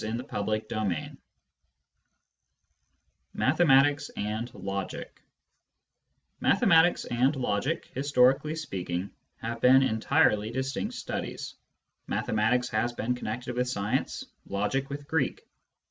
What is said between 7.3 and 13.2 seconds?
logic, historically speaking, have been entirely distinct studies. Mathematics has been